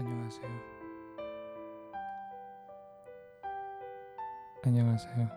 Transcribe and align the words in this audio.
안녕하세요. 0.00 0.48
안녕하세요. 4.64 5.28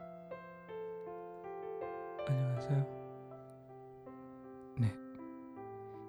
안녕하세요. 2.30 2.86
네. 4.78 4.96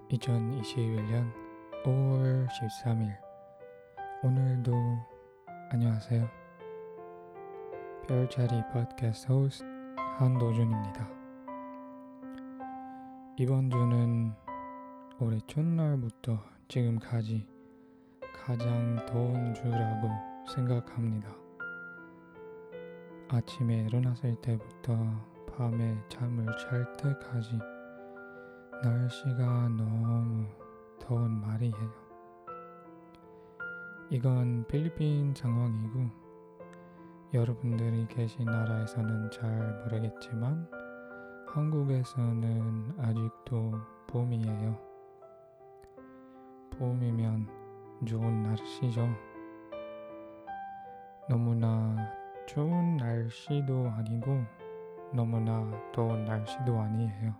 2021년 0.08 1.32
5월 1.82 2.46
13일. 2.46 3.18
오늘도 4.22 4.72
안녕하세요. 5.72 6.30
별자리 8.06 8.62
팟캐스트 8.72 9.32
호스트 9.32 9.64
한도준입니다. 9.96 11.10
이번 13.36 13.68
주는 13.68 14.32
올해 15.18 15.40
첫날부터 15.48 16.38
지금까지 16.68 17.53
가장 18.46 18.96
더운 19.06 19.54
주라고 19.54 20.10
생각합니다. 20.54 21.34
아침에 23.28 23.86
일어났을 23.86 24.36
때부터 24.42 24.94
밤에 25.50 25.96
잠을 26.10 26.44
잘 26.58 26.92
때까지 26.98 27.58
날씨가 28.82 29.68
너무 29.70 30.46
더운 31.00 31.40
말이에요. 31.40 31.90
이건 34.10 34.66
필리핀 34.66 35.34
상황이고 35.34 36.10
여러분들이 37.32 38.06
계신 38.08 38.44
나라에서는 38.44 39.30
잘 39.30 39.84
모르겠지만 39.84 40.68
한국에서는 41.48 42.94
아직도 42.98 43.72
봄이에요. 44.08 44.78
봄이면 46.72 47.53
좋은 48.06 48.42
날씨죠. 48.42 49.08
너무나 51.28 51.96
좋은 52.46 52.96
날씨도 52.96 53.88
아니고 53.96 54.44
너무나 55.14 55.70
더운 55.92 56.24
날씨도 56.24 56.78
아니에요. 56.78 57.34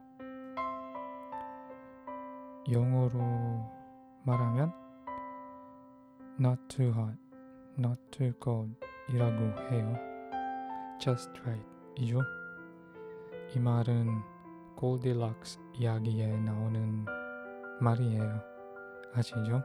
영어로 2.73 3.71
말하면 4.23 4.73
not 6.41 6.61
too 6.69 6.91
hot, 6.93 7.19
not 7.79 8.01
too 8.11 8.33
cold 8.43 8.75
이라고 9.11 9.39
해요. 9.71 9.97
just 10.99 11.31
right 11.43 11.67
이죠. 11.97 12.21
이 13.55 13.59
말은 13.59 14.09
골디락스 14.77 15.59
이야기에 15.75 16.39
나오는 16.39 17.05
말이에요. 17.81 18.41
아시죠? 19.15 19.63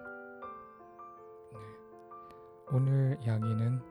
오늘 2.72 3.18
이야기는 3.22 3.82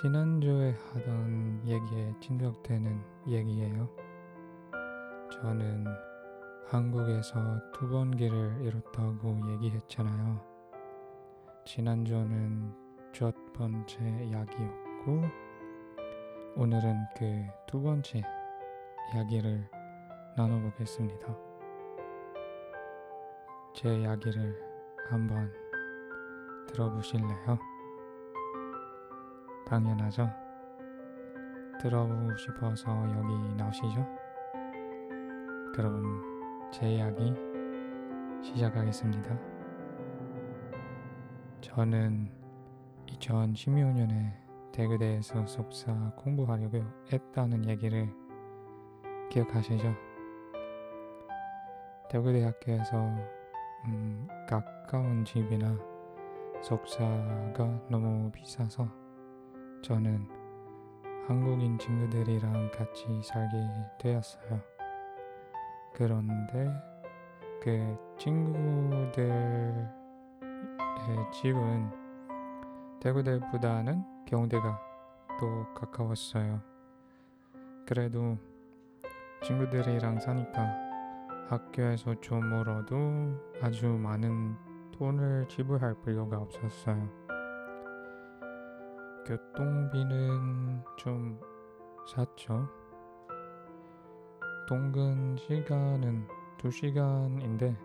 지난주에 0.00 0.70
하던 0.72 1.60
얘기에 1.66 2.14
진격되는 2.20 3.02
얘기예요. 3.28 3.88
저는 5.32 5.84
한국에서 6.68 7.38
두 7.72 7.88
번 7.90 8.16
길을 8.16 8.62
잃었다고 8.62 9.40
얘기했잖아요. 9.52 10.40
지난주는 11.66 12.72
첫 13.12 13.34
번째 13.52 13.98
이야기였고 14.24 15.22
오늘은 16.56 16.96
그 17.18 17.46
두 17.66 17.82
번째 17.82 18.22
이야기를 19.14 19.68
나눠보겠습니다. 20.36 21.36
제 23.74 23.94
이야기를 23.94 24.58
한번 25.10 25.52
들어보실래요? 26.68 27.58
당연하죠. 29.70 30.28
들어보고 31.80 32.36
싶어서 32.36 32.90
여기 33.12 33.54
나오시죠? 33.54 34.04
그럼 35.72 36.70
제 36.72 36.94
이야기 36.94 37.32
시작하겠습니다. 38.42 39.38
저는 41.60 42.32
2016년에 43.06 44.32
대구대에서 44.72 45.46
속사 45.46 45.92
공부하려고 46.16 46.82
했다는 47.12 47.68
얘기를 47.68 48.12
기억하시죠? 49.30 49.94
대구대학교에서 52.10 52.96
음, 53.86 54.26
가까운 54.48 55.24
집이나 55.24 55.78
속사가 56.60 57.86
너무 57.88 58.32
비싸서 58.32 58.99
저는 59.82 60.28
한국인 61.26 61.78
친구들이랑 61.78 62.70
같이 62.70 63.06
살게 63.22 63.56
되었어요. 63.98 64.60
그런데 65.94 66.70
그 67.62 67.96
친구들의 68.18 69.88
집은 71.32 71.90
대구대보다는 73.00 74.04
경대가 74.26 74.78
또 75.40 75.72
가까웠어요. 75.74 76.60
그래도 77.86 78.36
친구들이랑 79.42 80.20
사니까 80.20 80.76
학교에서 81.48 82.14
좀 82.20 82.48
멀어도 82.50 82.96
아주 83.62 83.86
많은 83.86 84.56
돈을 84.92 85.48
지불할 85.48 85.94
필요가 86.04 86.38
없었어요. 86.38 87.19
교통비는 89.26 90.82
좀 90.96 91.40
샀죠. 92.06 92.68
동근 94.68 95.36
시간은 95.36 96.26
2시간인데 96.58 97.76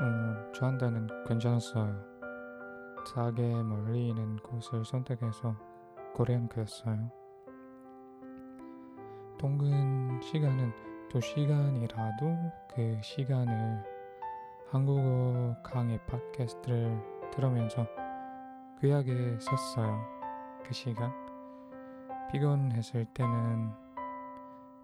어, 0.00 0.52
저한테는 0.52 1.06
괜찮았어요. 1.26 2.08
싸게 3.14 3.62
멀리 3.62 4.08
있는 4.08 4.36
곳을 4.36 4.84
선택해서 4.84 5.56
고려한 6.14 6.48
거였어요. 6.48 7.10
동근 9.38 10.20
시간은 10.20 10.72
2시간이라도 11.10 12.52
그 12.74 12.98
시간을 13.02 13.84
한국어 14.70 15.56
강의 15.62 15.98
팟캐스트를 16.06 17.30
들으면서 17.32 17.86
귀하게 18.80 19.36
썼어요. 19.40 20.04
그 20.64 20.72
시간. 20.72 21.12
피곤했을 22.30 23.06
때는 23.06 23.72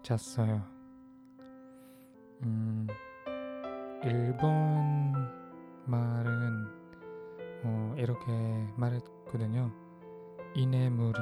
잤어요. 0.03 0.61
음, 2.43 2.87
일본 4.03 5.13
말은 5.85 6.67
어, 7.63 7.95
이렇게 7.97 8.31
말했거든요. 8.75 9.71
이네무리, 10.55 11.19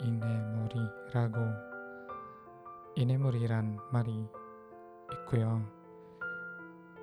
이네무리라고 0.00 1.38
이네무리란 2.94 3.78
말이 3.90 4.28
있고요. 5.12 5.66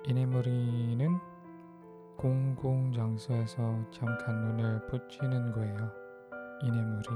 이네무리는 0.04 1.27
공공 2.18 2.92
장소에서 2.92 3.78
잠깐 3.92 4.40
눈을 4.40 4.86
붙이는 4.88 5.52
거예요. 5.52 5.76
이내물이. 6.64 7.08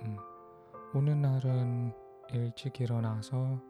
음, 0.00 0.16
어느 0.94 1.10
날은 1.10 1.92
일찍 2.32 2.80
일어나서 2.80 3.60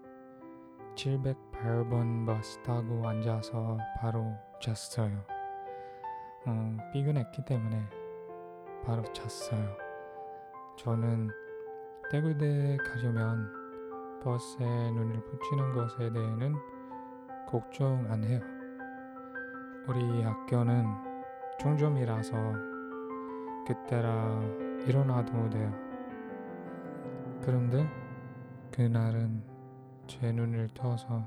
708번 0.95 2.25
버스 2.25 2.63
타고 2.63 3.05
앉아서 3.05 3.79
바로 4.01 4.33
잤어요. 4.63 5.25
어, 6.47 6.77
피곤했기 6.93 7.45
때문에 7.45 7.85
바로 8.85 9.03
잤어요. 9.13 9.77
저는 10.79 11.31
대구대 12.13 12.77
가려면 12.77 14.21
버스에 14.23 14.93
눈을 14.93 15.25
붙이는 15.25 15.73
것에 15.75 16.13
대해는 16.13 16.55
걱정 17.49 18.07
안 18.09 18.23
해요. 18.23 18.60
우리 19.91 20.23
학교는 20.23 20.87
중점이라서 21.59 22.37
그때라 23.67 24.41
일어나도 24.87 25.51
돼요. 25.51 25.75
그런데 27.43 27.91
그날은 28.71 29.43
제 30.07 30.31
눈을 30.31 30.69
떠서 30.75 31.27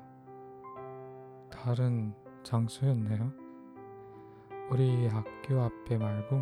다른 1.52 2.14
장소였네요. 2.44 3.34
우리 4.72 5.08
학교 5.08 5.62
앞에 5.64 5.98
말고 5.98 6.40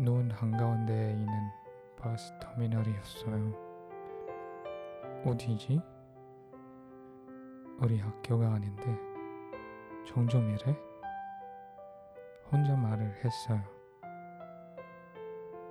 논 0.00 0.28
한가운데에 0.32 1.12
있는 1.12 1.32
버스 2.00 2.32
터미널이었어요. 2.40 3.54
어디지? 5.24 5.80
우리 7.80 8.00
학교가 8.00 8.54
아닌데. 8.54 9.09
종점이래? 10.10 10.76
혼자 12.50 12.74
말을 12.74 13.14
했어요. 13.24 13.62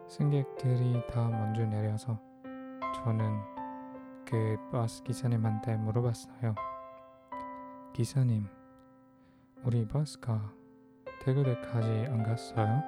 승객들이 0.08 1.06
다 1.08 1.28
먼저 1.28 1.66
내려서 1.66 2.18
저는 2.96 3.38
그 4.26 4.56
버스 4.72 5.04
기사님한테 5.04 5.76
물어봤어요. 5.76 6.56
기사님, 7.92 8.48
우리 9.66 9.86
버스가 9.86 10.54
대구대까지 11.22 12.08
안 12.10 12.24
갔어요? 12.24 12.82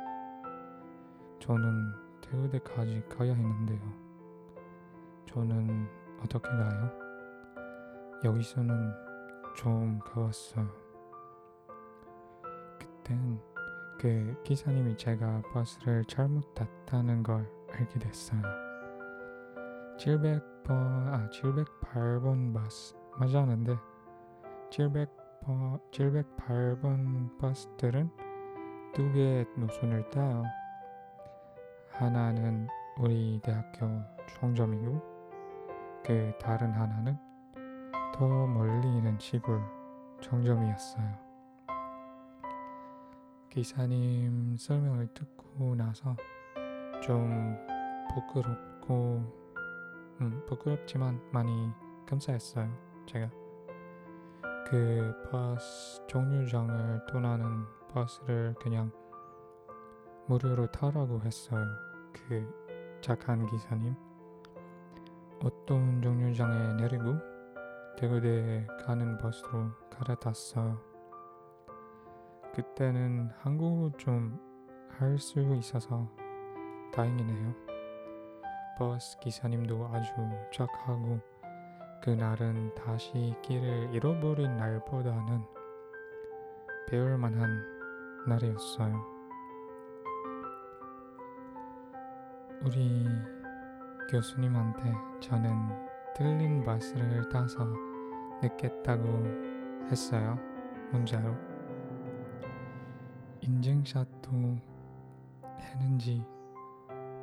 저는 1.41 2.21
대구대까지 2.21 3.03
가야 3.09 3.33
했는데요. 3.33 3.81
저는 5.25 5.85
어떻게 6.23 6.47
가요? 6.47 6.89
여기서는 8.23 8.93
좀 9.57 9.99
가봤어요. 9.99 10.80
그땐 13.11 13.39
그 13.99 14.41
기사님이 14.43 14.95
제가 14.97 15.41
버스를 15.53 16.03
잘못 16.05 16.53
탔다는 16.55 17.23
걸 17.23 17.47
알게 17.71 17.99
됐어요. 17.99 18.41
700번, 19.97 20.69
아, 20.69 21.29
708번 21.29 22.53
버스 22.53 22.95
맞았는데 23.19 23.75
700번, 24.71 25.79
708번 25.91 27.37
버스들은 27.37 28.09
두 28.93 29.11
개의 29.11 29.45
노선을 29.57 30.09
타요. 30.09 30.43
하나는 31.91 32.67
우리 32.97 33.39
대학교 33.43 33.87
총점이고 34.27 35.01
그 36.03 36.33
다른 36.39 36.71
하나는 36.71 37.17
더 38.13 38.47
멀리 38.47 38.97
있는 38.97 39.17
시골 39.19 39.61
정점이었어요. 40.21 41.30
기사님 43.51 44.55
설명을 44.57 45.07
듣고 45.13 45.75
나서 45.75 46.15
좀 47.03 47.57
부끄럽고 48.13 49.21
음, 50.21 50.41
부끄럽지만 50.47 51.19
많이 51.33 51.51
감사했어요. 52.07 52.71
제가 53.05 53.29
그 54.69 55.13
버스 55.29 56.01
종류장을 56.07 57.05
떠나는 57.07 57.65
버스를 57.89 58.55
그냥 58.61 58.89
무료로 60.27 60.67
타라고 60.67 61.19
했어요. 61.21 61.65
그 62.13 62.99
착한 63.01 63.45
기사님 63.47 63.93
어떤 65.43 66.01
종류장에 66.01 66.75
내리고 66.75 67.17
대구대에 67.97 68.65
가는 68.85 69.17
버스로 69.17 69.71
갈아탔어요. 69.89 70.90
그때는 72.53 73.29
한국어 73.41 73.95
좀 73.97 74.51
할 75.01 75.17
수 75.17 75.39
있어서 75.55 76.07
다행이네요. 76.93 77.55
버스 78.77 79.17
기사님도 79.19 79.87
아주 79.91 80.11
착하고 80.53 81.19
그날은 82.03 82.73
다시 82.75 83.33
길을 83.41 83.93
잃어버린 83.93 84.57
날보다는 84.57 85.41
배울 86.87 87.17
만한 87.17 87.49
날이었어요. 88.27 89.03
우리 92.63 93.07
교수님한테 94.11 94.93
저는 95.19 95.51
틀린 96.15 96.63
버스를 96.63 97.27
타서 97.29 97.65
늦겠다고 98.43 99.87
했어요. 99.89 100.37
문자로. 100.91 101.50
인증샷도 103.41 104.57
했는지 105.59 106.23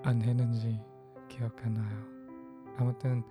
안 0.03 0.21
했는지 0.21 0.81
기억 1.29 1.57
안 1.65 1.75
나요. 1.75 2.05
아무튼 2.77 3.23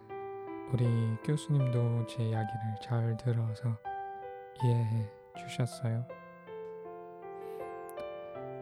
우리 0.71 0.85
교수님도 1.23 2.05
제 2.07 2.23
이야기를 2.23 2.61
잘 2.81 3.15
들어서 3.17 3.77
이해해 4.63 5.09
주셨어요. 5.37 6.05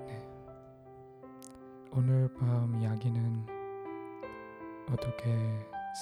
네. 0.07 0.27
오늘 1.91 2.31
밤 2.33 2.75
이야기는 2.81 3.45
어떻게 4.91 5.35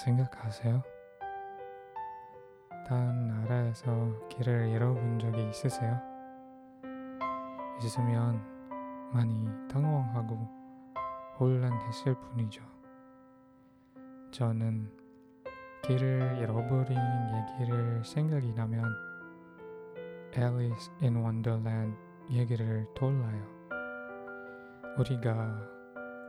생각하세요? 0.04 0.82
다른 2.88 3.28
나라에서 3.28 4.28
길을 4.28 4.70
잃어본 4.70 5.20
적이 5.20 5.50
있으세요? 5.50 6.13
있으면 7.86 8.42
많이 9.14 9.46
당황하고 9.70 10.36
혼란했을 11.40 12.16
뿐이죠. 12.16 12.64
저는 14.32 14.92
길을 15.84 16.38
잃어버린 16.40 16.98
얘기를 17.60 18.04
생각이 18.04 18.54
나면 18.54 18.84
Alice 20.36 20.92
in 21.02 21.18
Wonderland 21.18 21.96
얘기를 22.32 22.88
떠올라요. 22.96 23.46
우리가 24.98 25.70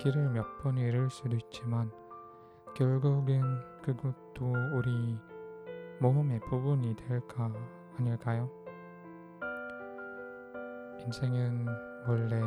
길을 0.00 0.30
몇 0.30 0.44
번 0.62 0.76
잃을 0.76 1.08
수도 1.10 1.36
있지만 1.36 1.90
결국엔 2.74 3.42
그것도 3.82 4.52
우리 4.74 5.18
모험의 6.00 6.40
부분이 6.40 6.96
될까 6.96 7.52
아닐까요? 7.98 8.50
인생은 11.06 11.66
원래 12.08 12.40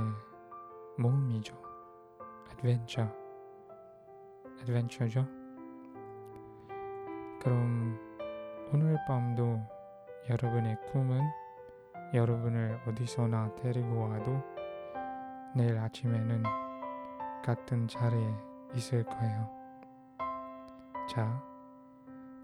모험이죠. 0.98 1.56
adventure. 2.50 3.12
adventure죠. 4.60 5.28
그럼 7.40 8.00
오늘 8.74 8.98
밤도 9.08 9.62
여러분의 10.28 10.76
꿈은 10.92 11.22
여러분을 12.16 12.82
어디서나 12.88 13.54
데리고 13.56 14.10
와도 14.10 14.42
내일 15.56 15.78
아침에는 15.78 16.44
같은 17.44 17.88
자리에 17.88 18.34
있을 18.74 19.04
거예요. 19.04 19.50
자, 21.08 21.44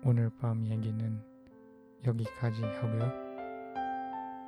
오늘 0.05 0.29
밤 0.39 0.63
얘기는 0.67 1.21
여기까지 2.05 2.63
하고요. 2.63 3.11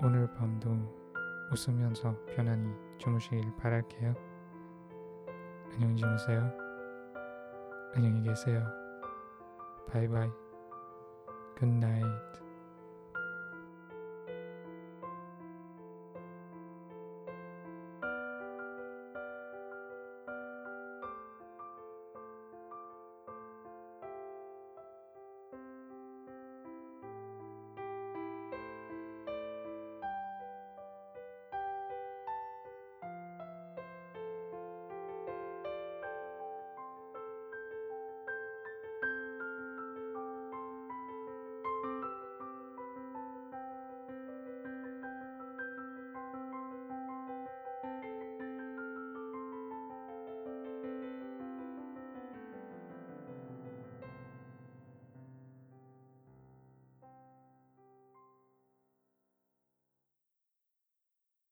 오늘 0.03 0.31
밤도 0.35 1.04
웃으면서 1.51 2.15
편안히 2.35 2.73
주무시길 2.97 3.55
바랄게요. 3.57 4.13
안녕히 5.73 5.95
주무세요. 5.97 6.51
안녕히 7.93 8.21
계세요. 8.23 8.65
바이바이. 9.87 10.29
굿나잇. 11.57 12.44